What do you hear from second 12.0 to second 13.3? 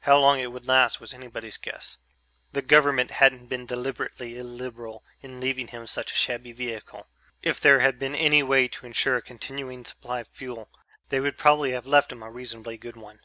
him a reasonably good one.